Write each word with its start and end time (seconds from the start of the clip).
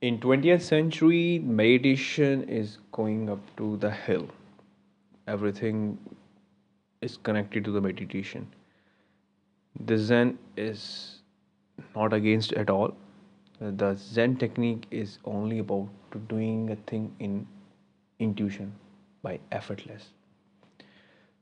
in 0.00 0.18
20th 0.18 0.62
century 0.62 1.38
meditation 1.38 2.42
is 2.48 2.78
going 2.92 3.30
up 3.30 3.40
to 3.56 3.76
the 3.78 3.90
hill. 3.90 4.28
Everything 5.26 5.98
is 7.00 7.16
connected 7.16 7.64
to 7.64 7.70
the 7.70 7.80
meditation. 7.80 8.46
The 9.86 9.98
zen 9.98 10.38
is 10.56 11.20
not 11.96 12.12
against 12.12 12.52
at 12.52 12.70
all. 12.70 12.94
The 13.60 13.94
zen 13.94 14.36
technique 14.36 14.86
is 14.90 15.18
only 15.24 15.58
about 15.60 15.88
doing 16.28 16.70
a 16.70 16.76
thing 16.76 17.14
in 17.18 17.46
intuition 18.18 18.72
by 19.22 19.40
effortless. 19.50 20.10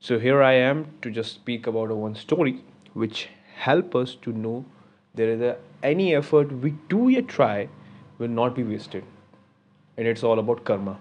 So 0.00 0.18
here 0.18 0.42
i 0.42 0.52
am 0.52 0.78
to 1.02 1.10
just 1.10 1.34
speak 1.34 1.66
about 1.66 1.90
one 2.04 2.14
story 2.14 2.64
which 3.02 3.28
help 3.64 3.94
us 3.94 4.16
to 4.22 4.32
know 4.32 4.64
there 5.14 5.28
is 5.34 5.40
a, 5.40 5.56
any 5.82 6.14
effort 6.14 6.50
we 6.64 6.72
do 6.88 7.08
yet 7.08 7.28
try 7.28 7.68
will 8.22 8.36
not 8.40 8.54
be 8.60 8.62
wasted. 8.62 9.04
And 9.96 10.06
it's 10.12 10.22
all 10.22 10.38
about 10.38 10.64
karma. 10.64 10.98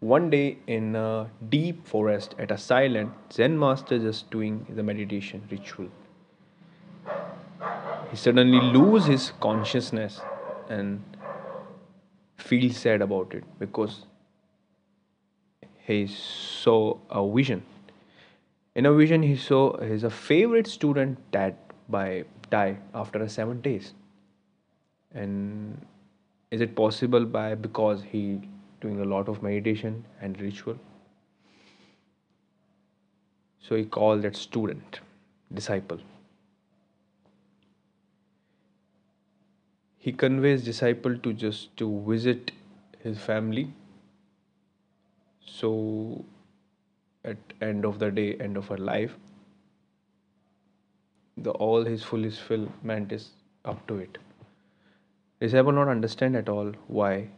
One 0.00 0.30
day 0.30 0.58
in 0.66 0.96
a 0.96 1.30
deep 1.48 1.86
forest 1.86 2.34
at 2.38 2.50
a 2.50 2.58
silent 2.58 3.12
Zen 3.32 3.58
master 3.58 3.98
just 3.98 4.30
doing 4.30 4.66
the 4.80 4.82
meditation 4.82 5.42
ritual. 5.50 5.88
He 8.10 8.16
suddenly 8.16 8.60
lose 8.78 9.06
his 9.06 9.32
consciousness 9.40 10.20
and 10.68 11.02
feel 12.36 12.72
sad 12.72 13.02
about 13.02 13.34
it 13.34 13.44
because 13.58 14.04
he 15.86 16.06
saw 16.06 16.98
a 17.10 17.26
vision. 17.36 17.62
In 18.74 18.86
a 18.86 18.92
vision, 18.92 19.22
he 19.22 19.36
saw 19.36 19.78
his 19.78 20.04
favorite 20.12 20.66
student 20.66 21.18
dead 21.30 21.56
by 21.88 22.24
die 22.50 22.76
after 22.94 23.28
seven 23.28 23.60
days 23.60 23.94
and 25.16 25.86
is 26.50 26.60
it 26.66 26.74
possible 26.76 27.24
by 27.36 27.54
because 27.54 28.02
he 28.10 28.40
doing 28.80 29.00
a 29.00 29.04
lot 29.04 29.28
of 29.28 29.42
meditation 29.42 30.04
and 30.20 30.40
ritual? 30.40 30.78
So 33.68 33.74
he 33.74 33.84
called 33.84 34.22
that 34.22 34.36
student 34.36 35.00
disciple. 35.52 35.98
He 39.98 40.12
conveys 40.12 40.64
disciple 40.64 41.18
to 41.18 41.32
just 41.32 41.76
to 41.78 41.90
visit 42.06 42.52
his 43.02 43.18
family. 43.18 43.72
So 45.44 46.24
at 47.24 47.36
end 47.60 47.84
of 47.84 47.98
the 47.98 48.10
day 48.10 48.26
end 48.48 48.56
of 48.56 48.68
her 48.68 48.76
life 48.76 49.16
the 51.36 51.50
all 51.66 51.84
his 51.84 52.04
fulfillment 52.10 53.12
is 53.12 53.30
up 53.64 53.86
to 53.88 53.98
it 54.04 54.18
Disciple 55.40 55.72
not 55.72 55.88
understand 55.88 56.36
at 56.36 56.48
all 56.48 56.72
why 56.86 57.28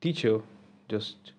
teacher 0.00 0.40
just 0.88 1.32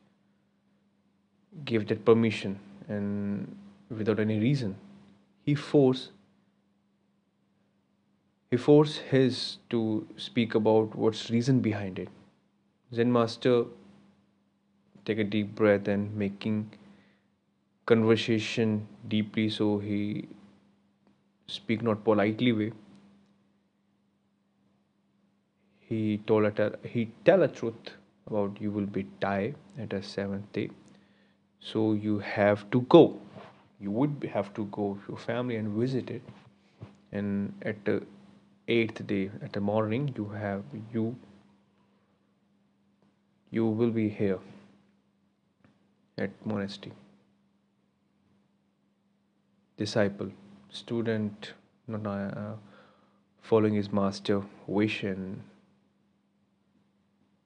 gave 1.65 1.87
that 1.87 2.05
permission 2.05 2.59
and 2.87 3.55
without 3.89 4.19
any 4.19 4.39
reason. 4.39 4.75
He 5.43 5.55
force 5.55 6.11
he 8.51 8.57
force 8.57 8.97
his 8.97 9.57
to 9.69 10.07
speak 10.17 10.55
about 10.55 10.95
what's 10.95 11.29
reason 11.29 11.59
behind 11.59 11.99
it. 11.99 12.07
Zen 12.93 13.11
master 13.11 13.65
take 15.05 15.19
a 15.19 15.23
deep 15.23 15.53
breath 15.55 15.87
and 15.87 16.15
making 16.15 16.71
conversation 17.85 18.87
deeply 19.07 19.49
so 19.49 19.79
he 19.79 20.27
speak 21.47 21.81
not 21.81 22.03
politely 22.03 22.51
way 22.51 22.71
he 25.89 26.19
told 26.27 26.57
her 26.57 26.69
he 26.83 27.05
tell 27.25 27.43
a 27.43 27.47
truth 27.47 27.95
about 28.27 28.61
you 28.61 28.71
will 28.71 28.91
be 28.97 29.03
die 29.19 29.55
at 29.77 29.93
a 29.93 30.03
seventh 30.03 30.51
day. 30.53 30.69
So 31.59 31.93
you 31.93 32.19
have 32.19 32.69
to 32.71 32.81
go. 32.81 33.19
You 33.79 33.91
would 33.91 34.29
have 34.33 34.53
to 34.53 34.65
go 34.65 34.99
your 35.07 35.17
family 35.17 35.55
and 35.55 35.69
visit 35.69 36.11
it. 36.11 36.21
And 37.11 37.53
at 37.63 37.83
the 37.85 38.03
eighth 38.67 39.05
day 39.07 39.31
at 39.41 39.53
the 39.53 39.59
morning 39.59 40.13
you 40.15 40.25
have 40.29 40.63
you 40.93 41.15
you 43.49 43.65
will 43.65 43.89
be 43.89 44.07
here 44.09 44.37
at 46.19 46.29
monastery. 46.45 46.93
Disciple 49.77 50.31
student 50.69 51.53
not 51.87 52.05
uh, 52.05 52.53
following 53.41 53.73
his 53.73 53.91
master 53.91 54.43
wish 54.67 55.01
and 55.03 55.41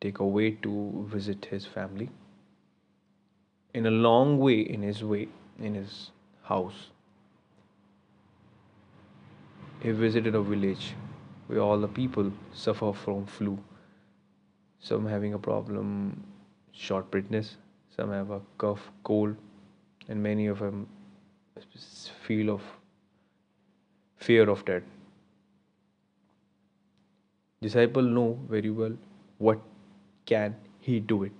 take 0.03 0.19
a 0.19 0.29
way 0.37 0.51
to 0.65 0.73
visit 1.13 1.45
his 1.51 1.65
family. 1.65 2.09
In 3.73 3.85
a 3.85 3.91
long 4.05 4.37
way, 4.37 4.59
in 4.59 4.81
his 4.81 5.03
way, 5.11 5.27
in 5.59 5.75
his 5.75 6.11
house, 6.43 6.89
he 9.81 9.91
visited 9.91 10.35
a 10.35 10.41
village 10.41 10.93
where 11.47 11.59
all 11.59 11.79
the 11.85 11.87
people 11.87 12.31
suffer 12.65 12.91
from 13.05 13.25
flu. 13.25 13.57
Some 14.79 15.07
having 15.07 15.33
a 15.33 15.39
problem, 15.39 16.23
short 16.73 17.09
breathness, 17.09 17.55
some 17.95 18.11
have 18.11 18.31
a 18.31 18.41
cough, 18.57 18.91
cold, 19.03 19.35
and 20.09 20.21
many 20.21 20.47
of 20.47 20.59
them 20.59 20.87
feel 22.27 22.49
of 22.49 22.61
fear 24.17 24.49
of 24.49 24.65
death. 24.65 24.83
Disciple 27.61 28.01
know 28.01 28.39
very 28.49 28.69
well 28.69 28.97
what 29.37 29.59
can 30.25 30.55
he 30.79 30.99
do 30.99 31.23
it? 31.23 31.31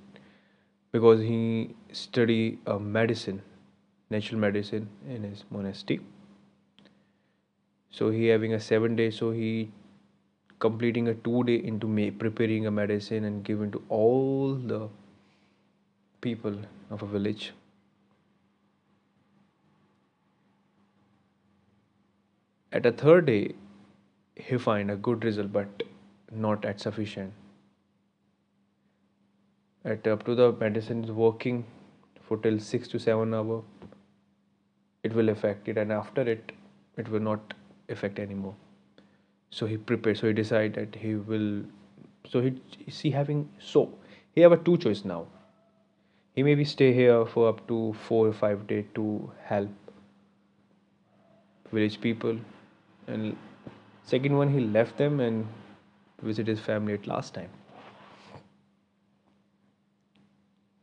Because 0.92 1.22
he 1.22 1.76
study 1.92 2.60
uh, 2.68 2.78
medicine 2.78 3.42
natural 4.14 4.42
medicine 4.48 4.90
in 5.16 5.24
his 5.30 5.44
monastery. 5.50 6.02
So 8.00 8.10
he 8.10 8.28
having 8.34 8.54
a 8.58 8.60
seven 8.60 8.96
day 9.00 9.10
so 9.20 9.32
he 9.32 9.72
completing 10.66 11.10
a 11.14 11.16
two 11.28 11.44
day 11.50 11.56
into 11.72 11.88
me 11.96 12.06
preparing 12.12 12.68
a 12.68 12.72
medicine 12.72 13.26
and 13.30 13.44
giving 13.50 13.72
to 13.72 13.84
all 13.90 14.56
the 14.74 14.82
people 16.22 16.58
of 16.90 17.04
a 17.04 17.12
village. 17.18 17.52
At 22.72 22.86
a 22.86 22.92
third 22.92 23.28
day 23.28 23.54
he 24.36 24.58
find 24.58 24.92
a 24.92 24.96
good 24.96 25.24
result 25.24 25.52
but 25.54 25.84
not 26.46 26.66
at 26.66 26.80
sufficient 26.80 27.34
at 29.86 30.08
up 30.08 30.24
to 30.26 30.34
the 30.36 30.52
medicine 30.54 31.04
is 31.04 31.12
working 31.12 31.66
for 32.28 32.38
till 32.38 32.60
6 32.60 32.88
to 32.88 33.00
7 33.00 33.34
hour 33.34 33.62
it 35.04 35.14
will 35.14 35.30
affect 35.30 35.68
it. 35.68 35.78
And 35.78 35.92
after 35.92 36.22
it 36.22 36.54
it 36.98 37.10
will 37.10 37.20
not 37.20 37.54
affect 37.90 38.20
anymore. 38.20 38.56
So 39.50 39.66
he 39.66 39.78
prepared 39.78 40.18
so 40.18 40.28
he 40.28 40.34
decided 40.34 40.76
that 40.76 41.00
he 41.00 41.16
will 41.16 41.64
so 42.30 42.42
he 42.42 42.54
is 42.88 43.00
he 43.00 43.12
having 43.12 43.50
so 43.60 43.90
he 44.34 44.42
have 44.42 44.54
a 44.54 44.58
two 44.58 44.78
choice 44.78 45.04
now. 45.04 45.26
He 46.36 46.44
maybe 46.44 46.66
stay 46.66 46.94
here 46.94 47.26
for 47.26 47.50
up 47.50 47.68
to 47.68 47.94
four 48.08 48.28
or 48.28 48.34
five 48.34 48.66
days 48.68 48.86
to 48.96 49.32
help 49.44 49.70
village 51.72 52.00
people. 52.02 52.38
And 53.08 53.36
second 54.04 54.38
one 54.38 54.54
he 54.54 54.62
left 54.62 54.98
them 54.98 55.20
and 55.20 55.46
visit 56.22 56.48
his 56.48 56.60
family 56.60 56.94
at 56.94 57.06
last 57.06 57.34
time 57.34 57.50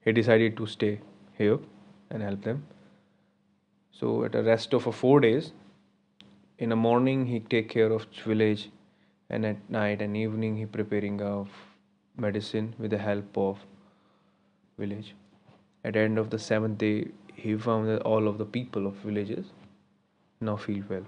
he 0.04 0.12
decided 0.12 0.56
to 0.56 0.66
stay 0.66 1.00
here 1.36 1.58
and 2.10 2.22
help 2.22 2.42
them. 2.42 2.66
So 3.92 4.24
at 4.24 4.34
a 4.34 4.42
rest 4.42 4.72
of 4.72 4.86
a 4.86 4.92
four 4.92 5.20
days 5.20 5.52
in 6.58 6.70
the 6.70 6.76
morning 6.76 7.26
he 7.26 7.40
take 7.40 7.68
care 7.68 7.92
of 7.92 8.06
village 8.24 8.70
and 9.28 9.46
at 9.46 9.70
night 9.70 10.02
and 10.02 10.16
evening 10.16 10.56
he 10.56 10.66
preparing 10.66 11.20
of 11.22 11.48
medicine 12.16 12.74
with 12.78 12.90
the 12.90 12.98
help 12.98 13.36
of 13.36 13.58
village. 14.78 15.14
At 15.84 15.96
end 15.96 16.18
of 16.18 16.30
the 16.30 16.38
seventh 16.38 16.78
day 16.78 17.08
he 17.34 17.56
found 17.56 17.88
that 17.88 18.02
all 18.02 18.28
of 18.28 18.38
the 18.38 18.44
people 18.44 18.86
of 18.86 18.94
villages 18.94 19.46
now 20.40 20.56
feel 20.56 20.82
well. 20.88 21.06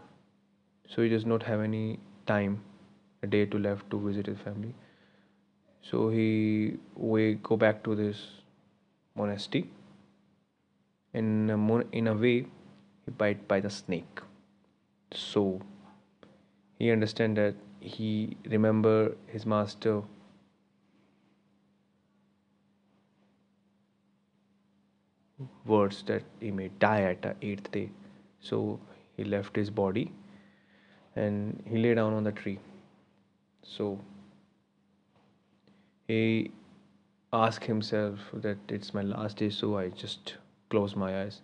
So 0.88 1.02
he 1.02 1.08
does 1.08 1.26
not 1.26 1.42
have 1.42 1.60
any 1.60 1.98
time 2.26 2.62
a 3.22 3.26
day 3.26 3.46
to 3.46 3.58
left 3.58 3.90
to 3.90 3.98
visit 3.98 4.26
his 4.26 4.38
family. 4.38 4.74
So 5.82 6.08
he 6.10 6.76
we 6.94 7.34
go 7.42 7.56
back 7.56 7.82
to 7.84 7.94
this 7.94 8.22
monastery 9.14 9.68
in 11.14 11.50
a, 11.50 11.78
in 11.96 12.08
a 12.08 12.14
way 12.14 12.46
he 13.04 13.10
bite 13.18 13.46
by 13.48 13.60
the 13.60 13.70
snake. 13.70 14.20
So 15.12 15.60
he 16.78 16.90
understand 16.90 17.36
that 17.36 17.54
he 17.80 18.36
remember 18.46 19.14
his 19.26 19.44
master 19.44 20.02
words 25.66 26.02
that 26.06 26.22
he 26.40 26.50
may 26.50 26.68
die 26.78 27.02
at 27.02 27.22
the 27.22 27.34
eighth 27.42 27.70
day. 27.70 27.90
So 28.40 28.78
he 29.16 29.24
left 29.24 29.56
his 29.56 29.70
body 29.70 30.10
and 31.16 31.62
he 31.68 31.78
lay 31.78 31.94
down 31.94 32.12
on 32.14 32.24
the 32.24 32.32
tree. 32.32 32.58
So 33.62 33.98
he 36.08 36.50
asked 37.32 37.64
himself 37.64 38.18
that 38.34 38.58
it's 38.68 38.92
my 38.92 39.02
last 39.02 39.38
day, 39.38 39.48
so 39.48 39.78
I 39.78 39.88
just 39.88 40.36
close 40.68 40.94
my 40.94 41.22
eyes. 41.22 41.40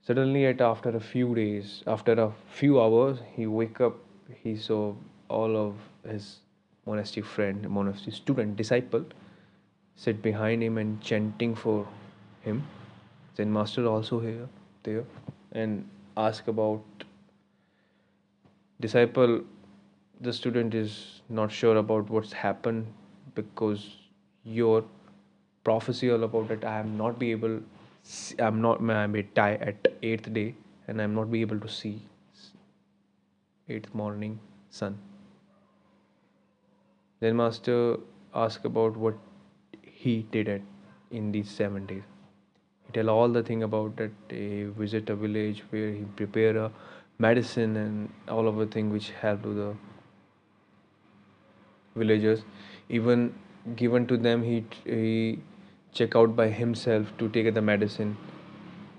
Suddenly, 0.00 0.46
at 0.46 0.60
after 0.60 0.90
a 0.90 1.00
few 1.00 1.34
days, 1.34 1.82
after 1.86 2.12
a 2.12 2.32
few 2.46 2.80
hours, 2.80 3.18
he 3.34 3.46
wake 3.46 3.80
up. 3.80 3.96
He 4.42 4.56
saw 4.56 4.94
all 5.28 5.56
of 5.56 5.74
his 6.08 6.40
monastery 6.86 7.24
friend, 7.24 7.68
monastery 7.68 8.12
student, 8.12 8.56
disciple, 8.56 9.04
sit 9.96 10.22
behind 10.22 10.62
him 10.62 10.78
and 10.78 11.00
chanting 11.00 11.54
for 11.54 11.86
him. 12.42 12.66
Zen 13.36 13.52
master 13.52 13.86
also 13.86 14.20
here, 14.20 14.48
there, 14.82 15.04
and 15.52 15.88
ask 16.16 16.48
about 16.48 16.82
disciple. 18.80 19.40
The 20.20 20.32
student 20.32 20.74
is 20.74 21.20
not 21.28 21.50
sure 21.50 21.76
about 21.76 22.08
what's 22.10 22.32
happened 22.32 22.86
because 23.34 24.03
your 24.44 24.84
prophecy 25.64 26.10
all 26.10 26.24
about 26.24 26.50
it. 26.50 26.64
I 26.64 26.78
am 26.78 26.96
not 26.96 27.18
be 27.18 27.30
able. 27.32 27.60
I'm 28.38 28.60
not. 28.60 28.82
I 28.82 29.06
may 29.06 29.22
die 29.22 29.54
at 29.60 29.88
eighth 30.02 30.32
day, 30.32 30.54
and 30.86 31.00
I'm 31.00 31.14
not 31.14 31.30
be 31.30 31.40
able 31.40 31.60
to 31.60 31.68
see 31.68 32.02
eighth 33.68 33.94
morning 33.94 34.38
sun. 34.70 34.98
Then 37.20 37.36
master 37.36 37.96
asked 38.34 38.66
about 38.66 38.96
what 38.96 39.14
he 39.82 40.26
did 40.30 40.48
it 40.48 40.62
in 41.10 41.32
these 41.32 41.48
seven 41.48 41.86
days. 41.86 42.02
He 42.86 42.92
tell 42.92 43.08
all 43.08 43.28
the 43.28 43.42
thing 43.42 43.62
about 43.62 43.96
that. 43.96 44.10
He 44.28 44.64
visit 44.64 45.08
a 45.08 45.16
village 45.16 45.62
where 45.70 45.90
he 45.92 46.04
prepare 46.16 46.56
a 46.58 46.70
medicine 47.18 47.76
and 47.76 48.10
all 48.28 48.48
of 48.48 48.56
the 48.56 48.66
thing 48.66 48.90
which 48.90 49.10
help 49.10 49.42
to 49.44 49.54
the 49.54 49.74
villagers. 51.96 52.42
Even 52.88 53.32
given 53.76 54.06
to 54.06 54.16
them, 54.16 54.42
he 54.42 54.64
he 54.84 55.38
check 55.92 56.16
out 56.16 56.36
by 56.36 56.48
himself 56.48 57.12
to 57.18 57.28
take 57.28 57.52
the 57.54 57.62
medicine. 57.62 58.16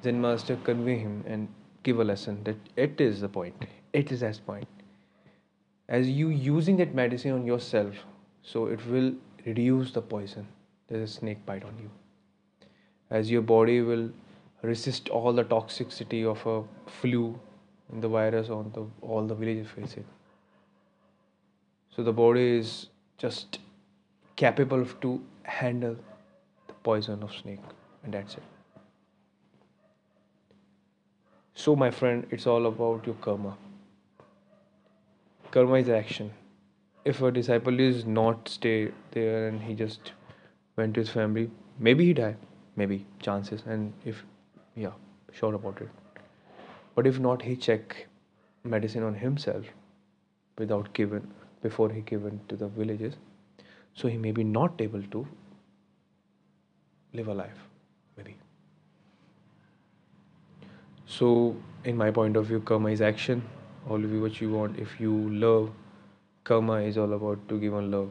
Then 0.02 0.22
master 0.22 0.58
convey 0.64 0.98
him 1.00 1.24
and 1.28 1.48
give 1.84 2.00
a 2.00 2.04
lesson 2.04 2.44
that 2.44 2.58
it 2.76 3.02
is 3.02 3.22
the 3.22 3.30
point. 3.30 3.66
It 3.94 4.12
is 4.12 4.24
as 4.24 4.40
point. 4.40 4.68
As 5.88 6.10
you 6.10 6.30
using 6.30 6.78
that 6.78 6.94
medicine 6.96 7.32
on 7.32 7.46
yourself, 7.46 7.96
so 8.42 8.68
it 8.68 8.86
will 8.88 9.14
reduce 9.46 9.92
the 9.92 10.02
poison. 10.02 10.48
There's 10.88 11.10
a 11.10 11.14
snake 11.14 11.46
bite 11.46 11.64
on 11.64 11.78
you. 11.80 11.90
As 13.10 13.30
your 13.32 13.42
body 13.42 13.82
will 13.82 14.10
resist 14.62 15.10
all 15.10 15.34
the 15.34 15.44
toxicity 15.44 16.26
of 16.26 16.46
a 16.46 16.90
flu 16.90 17.40
and 17.92 18.02
the 18.02 18.08
virus 18.08 18.50
on 18.50 18.72
the 18.74 18.86
all 19.02 19.28
the 19.28 19.36
villages 19.36 19.68
face 19.68 19.98
it. 19.98 20.06
So 21.96 22.04
the 22.04 22.14
body 22.14 22.58
is 22.58 22.90
just 23.18 23.60
capable 24.36 24.86
to 25.02 25.22
handle 25.44 25.96
the 26.68 26.74
poison 26.84 27.24
of 27.24 27.34
snake 27.34 27.60
and 28.04 28.14
that's 28.14 28.36
it. 28.36 28.44
So 31.54 31.76
my 31.76 31.90
friend, 31.90 32.28
it's 32.32 32.46
all 32.48 32.66
about 32.66 33.06
your 33.06 33.16
karma. 33.16 33.58
Karma 35.52 35.76
is 35.76 35.90
action. 35.90 36.32
If 37.06 37.22
a 37.22 37.32
disciple 37.32 37.80
is 37.80 38.06
not 38.06 38.50
stay 38.50 38.92
there 39.12 39.48
and 39.48 39.62
he 39.62 39.74
just 39.74 40.12
went 40.76 40.96
to 40.96 41.00
his 41.00 41.10
family, 41.10 41.50
maybe 41.80 42.06
he 42.06 42.14
die, 42.14 42.36
maybe 42.76 43.06
chances, 43.22 43.64
and 43.66 43.94
if 44.04 44.24
yeah, 44.76 44.92
sure 45.32 45.54
about 45.54 45.80
it. 45.82 45.90
But 46.96 47.08
if 47.08 47.20
not, 47.20 47.42
he 47.42 47.56
check 47.56 48.08
medicine 48.64 49.04
on 49.04 49.14
himself 49.14 49.66
without 50.58 50.92
given 50.94 51.32
before 51.62 51.90
he 51.90 52.02
given 52.02 52.42
to 52.50 52.56
the 52.56 52.68
villages, 52.68 53.16
so 53.96 54.10
he 54.10 54.18
may 54.18 54.32
be 54.32 54.44
not 54.44 54.82
able 54.82 55.04
to 55.12 55.26
live 57.14 57.30
a 57.30 57.34
life, 57.34 57.60
maybe. 58.18 58.36
So, 61.08 61.56
in 61.86 61.96
my 61.96 62.12
point 62.12 62.36
of 62.36 62.46
view, 62.48 62.60
karma 62.60 62.90
is 62.90 63.02
action. 63.02 63.42
All 63.90 64.04
of 64.04 64.12
you, 64.12 64.22
what 64.22 64.42
you 64.42 64.52
want. 64.52 64.78
If 64.78 65.00
you 65.00 65.14
love, 65.30 65.72
karma 66.44 66.82
is 66.82 66.98
all 66.98 67.14
about 67.14 67.48
to 67.48 67.60
give 67.60 67.74
on 67.74 67.90
love. 67.90 68.10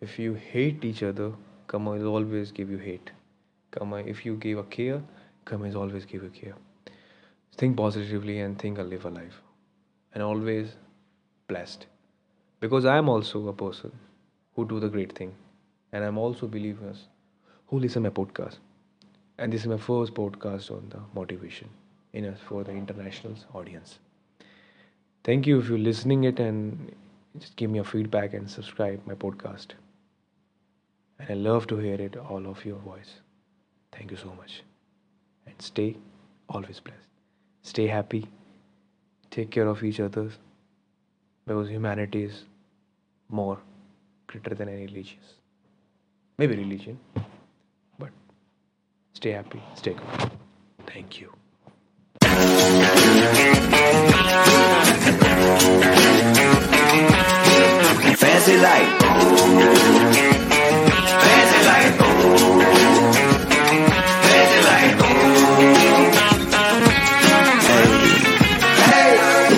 If 0.00 0.18
you 0.18 0.34
hate 0.34 0.84
each 0.84 1.02
other, 1.02 1.32
karma 1.66 1.92
will 1.92 2.06
always 2.06 2.52
give 2.52 2.70
you 2.70 2.78
hate. 2.78 3.10
Karma, 3.72 3.98
if 3.98 4.24
you 4.24 4.36
give 4.36 4.58
a 4.58 4.62
care, 4.62 5.02
karma 5.44 5.64
is 5.66 5.74
always 5.74 6.04
give 6.04 6.22
you 6.22 6.30
care. 6.30 6.54
Think 7.56 7.76
positively 7.76 8.40
and 8.40 8.58
think 8.58 8.78
a 8.78 8.82
live 8.82 9.06
a 9.06 9.10
life. 9.10 9.42
And 10.14 10.22
always 10.22 10.76
blessed. 11.48 11.86
Because 12.60 12.84
I 12.84 12.98
am 12.98 13.08
also 13.08 13.48
a 13.48 13.52
person 13.52 13.92
who 14.56 14.66
do 14.66 14.80
the 14.80 14.88
great 14.88 15.16
thing. 15.16 15.34
And 15.92 16.04
I'm 16.04 16.18
also 16.18 16.46
believers 16.48 17.06
who 17.68 17.78
listen 17.78 18.02
my 18.02 18.10
podcast. 18.10 18.58
And 19.38 19.52
this 19.52 19.60
is 19.60 19.66
my 19.66 19.76
first 19.76 20.14
podcast 20.14 20.70
on 20.70 20.88
the 20.88 21.00
motivation 21.14 21.68
in 22.14 22.24
a, 22.24 22.34
for 22.34 22.64
the 22.64 22.72
international 22.72 23.34
audience. 23.54 23.98
Thank 25.24 25.46
you 25.46 25.58
if 25.58 25.68
you're 25.68 25.78
listening 25.78 26.24
it 26.24 26.40
and 26.40 26.94
just 27.38 27.56
give 27.56 27.70
me 27.70 27.80
a 27.80 27.84
feedback 27.84 28.32
and 28.32 28.50
subscribe 28.50 29.06
my 29.06 29.14
podcast. 29.14 29.68
And 31.18 31.30
I 31.30 31.34
love 31.34 31.66
to 31.68 31.76
hear 31.76 32.00
it 32.00 32.16
all 32.16 32.46
of 32.46 32.64
your 32.64 32.78
voice. 32.78 33.20
Thank 33.92 34.10
you 34.10 34.16
so 34.16 34.32
much. 34.38 34.62
And 35.46 35.60
stay 35.60 35.96
always 36.48 36.80
blessed. 36.80 37.08
Stay 37.62 37.86
happy. 37.86 38.26
Take 39.30 39.50
care 39.50 39.66
of 39.66 39.82
each 39.84 40.00
other 40.00 40.30
because 41.46 41.68
humanity 41.68 42.24
is 42.24 42.44
more 43.28 43.58
greater 44.40 44.54
than 44.54 44.68
any 44.68 44.86
religious. 44.86 45.34
Maybe 46.38 46.56
religion, 46.56 46.98
but 47.98 48.10
stay 49.14 49.32
happy, 49.32 49.62
stay 49.74 49.94
good. 49.94 50.30
Thank 50.86 51.20
you. 51.20 51.32
Fancy 58.16 58.56
like, 58.58 58.88
fancy 61.22 61.60
like, 61.66 61.90
fancy 64.26 64.60
hey, 68.84 69.12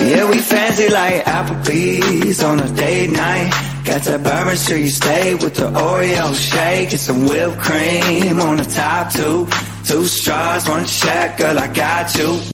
yeah, 0.09 0.25
we 0.29 0.37
fancy 0.39 0.87
like 0.89 1.23
Applebee's 1.25 2.43
on 2.43 2.59
a 2.59 2.67
date 2.75 3.11
night. 3.11 3.68
Got 3.89 4.03
that 4.03 4.23
Bourbon 4.23 4.55
Street 4.55 4.89
steak 4.89 5.41
with 5.41 5.55
the 5.55 5.65
Oreo 5.65 6.31
shake 6.35 6.91
and 6.91 6.99
some 6.99 7.25
whipped 7.25 7.57
cream 7.57 8.39
on 8.39 8.57
the 8.57 8.63
top 8.63 9.11
two. 9.11 9.47
Two 9.83 10.05
straws, 10.05 10.69
one 10.69 10.85
check, 10.85 11.39
girl, 11.39 11.57
I 11.57 11.73
got 11.73 12.15
you. 12.15 12.39